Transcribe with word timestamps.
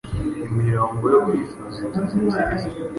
Imirongo 0.51 1.03
yo 1.13 1.19
Kwifuza 1.25 1.77
Inzozi 1.85 2.17
nziza, 2.27 2.41